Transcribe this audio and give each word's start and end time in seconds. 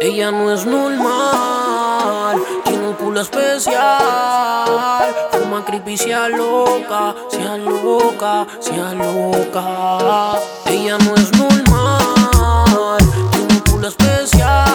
Ella 0.00 0.30
no 0.32 0.52
es 0.52 0.66
normal, 0.66 2.42
tiene 2.64 2.88
un 2.88 2.94
culo 2.94 3.20
especial. 3.20 3.76
Fuma 5.30 5.64
creepy, 5.64 5.96
sea 5.96 6.28
loca, 6.28 7.14
sea 7.28 7.56
loca, 7.56 8.46
sea 8.58 8.92
loca. 8.94 10.38
Ella 10.66 10.98
no 10.98 11.14
es 11.14 11.30
normal, 11.36 12.98
tiene 13.30 13.54
un 13.54 13.60
culo 13.70 13.88
especial. 13.88 14.66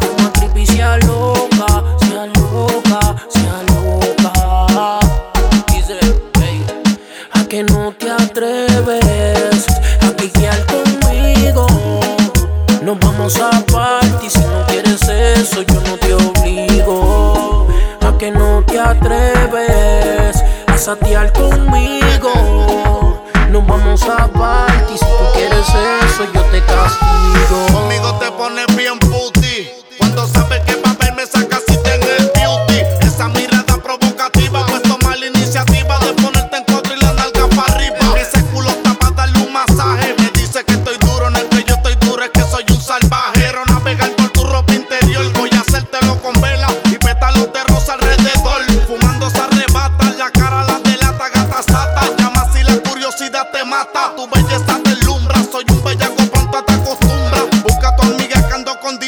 Fuma 0.00 0.32
creepy, 0.32 0.66
sea 0.66 0.98
loca, 0.98 1.84
sea 2.00 2.26
loca, 2.26 3.16
sea 3.28 3.62
loca. 3.72 5.00
Dice, 5.68 5.98
hey, 6.40 6.66
a 7.32 7.44
que 7.44 7.62
no 7.62 7.92
te 7.92 8.10
atreves 8.10 9.66
a 10.02 10.10
piquear 10.16 10.71
eso 15.42 15.62
yo 15.62 15.80
no 15.80 15.96
te 15.98 16.14
obligo. 16.14 17.66
A 18.00 18.16
que 18.16 18.30
no 18.30 18.62
te 18.64 18.78
atreves 18.78 20.42
a 20.66 20.78
satear 20.78 21.32
conmigo. 21.32 23.01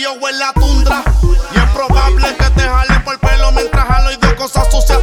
Dios 0.00 0.16
o 0.18 0.60
tundra. 0.60 1.02
Y 1.54 1.58
es 1.58 1.70
probable 1.74 2.34
que 2.34 2.50
te 2.50 2.62
jale 2.62 3.00
por 3.00 3.12
el 3.12 3.20
pelo 3.20 3.52
mientras 3.52 3.86
jalo 3.86 4.10
y 4.10 4.16
de 4.16 4.34
cosas 4.34 4.66
sucias 4.70 4.98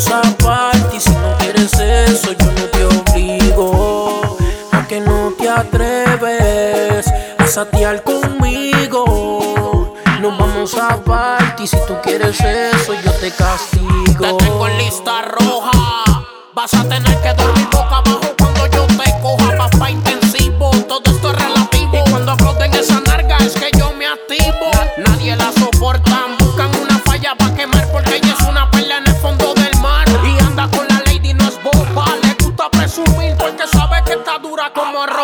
vamos 0.00 0.26
a 0.26 0.36
party, 0.38 1.00
si 1.00 1.10
no 1.10 1.36
quieres 1.38 1.74
eso 1.74 2.32
yo 2.32 2.46
no 2.52 2.64
te 2.70 2.84
obligo. 2.84 4.36
A 4.72 4.86
que 4.86 5.00
no 5.00 5.32
te 5.38 5.48
atreves 5.48 7.06
a 7.38 7.46
satear 7.46 8.02
conmigo. 8.02 9.94
Nos 10.20 10.38
vamos 10.38 10.74
a 10.76 10.96
party, 11.02 11.66
si 11.66 11.76
tú 11.86 11.96
quieres 12.02 12.40
eso 12.40 12.94
yo 13.04 13.12
te 13.12 13.30
castigo. 13.30 14.38
Te 14.38 14.44
tengo 14.44 14.68
en 14.68 14.78
lista 14.78 15.22
roja. 15.22 15.72
Vas 16.54 16.74
a 16.74 16.84
tener 16.88 17.09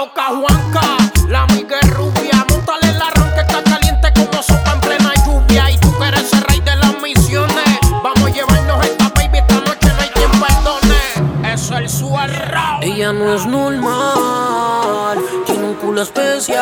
roca 0.06 0.24
Juanca. 0.28 0.96
La 1.28 1.42
amiga 1.42 1.76
es 1.82 1.90
rubia. 1.90 2.44
Montale 2.48 2.92
la 2.92 3.10
ron 3.10 3.30
que 3.34 3.40
está 3.40 3.62
caliente 3.62 4.12
como 4.14 4.42
sopa 4.42 4.72
en 4.74 4.80
plena 4.80 5.12
lluvia. 5.24 5.70
Y 5.70 5.78
tú 5.78 5.96
que 5.98 6.06
eres 6.06 6.32
el 6.32 6.42
rey 6.42 6.60
de 6.60 6.76
las 6.76 7.00
misiones. 7.00 7.80
Vamos 8.02 8.22
a 8.22 8.30
llevarnos 8.30 8.84
esta 8.84 9.08
baby 9.14 9.38
esta 9.38 9.60
noche, 9.60 9.88
no 9.94 10.02
hay 10.02 10.08
quien 10.10 10.30
perdone. 10.30 11.52
Es 11.52 11.70
el 11.70 11.88
suerro. 11.88 12.60
Ella 12.82 13.12
no 13.12 13.34
es 13.34 13.46
normal, 13.46 15.18
tiene 15.44 15.64
un 15.64 15.74
culo 15.74 16.02
especial. 16.02 16.60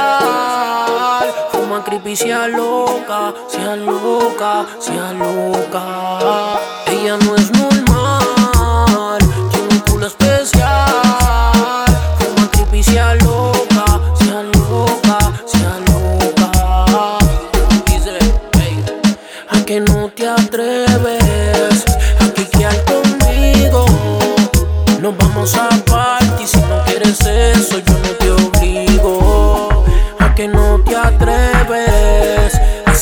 Fuma 1.52 1.84
creepy, 1.84 2.16
sea 2.16 2.48
loca, 2.48 3.34
sea 3.48 3.76
loca, 3.76 4.64
sea 4.78 5.12
loca. 5.12 6.60
Ella 6.86 7.16
no 7.18 7.36
es 7.36 7.50
normal, 7.52 9.18
tiene 9.50 9.68
un 9.70 9.80
culo 9.80 10.06
especial. 10.06 11.84
Fuma 12.18 12.48
creepy, 12.50 12.82
sea 12.82 13.14
loca, 13.16 13.33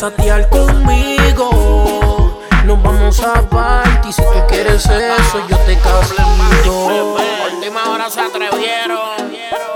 satear 0.02 0.48
conmigo. 0.48 2.42
Nos 2.64 2.82
vamos 2.82 3.20
a 3.20 3.48
party, 3.48 4.12
si 4.12 4.20
tú 4.20 4.46
quieres 4.48 4.84
eso 4.86 5.46
yo 5.48 5.56
te 5.58 5.78
castigo. 5.78 6.88
Última 7.52 7.88
hora 7.88 8.10
se 8.10 8.20
atrevieron, 8.20 8.98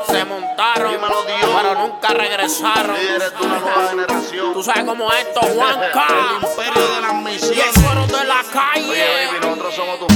se 0.09 0.25
montaron, 0.25 0.97
pero 1.57 1.75
nunca 1.77 2.09
regresaron. 2.09 2.97
Eres 2.97 3.39
de 3.39 3.47
una 3.47 3.59
nueva 3.61 3.89
generación. 3.91 4.53
Tú 4.53 4.65
sabes 4.65 4.83
cómo 4.85 5.13
es 5.13 5.27
esto, 5.29 5.41
Juanca. 5.55 6.07
El 6.09 6.49
imperio 6.49 6.95
de 6.95 7.01
las 7.03 7.13
Y 7.13 7.17
el 7.17 7.23
misiones. 7.23 7.75
suero 7.75 8.07
de 8.09 8.25
la 8.25 8.41
Oye, 8.41 8.51
calle. 8.53 9.05
baby, 9.31 9.47
nosotros 9.47 9.75
somos 9.77 9.99
tus 10.01 10.16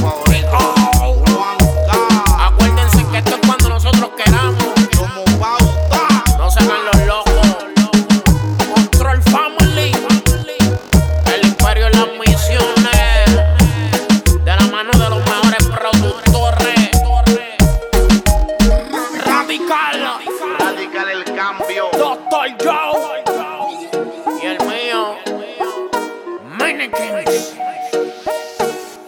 Mannequins. 26.89 27.55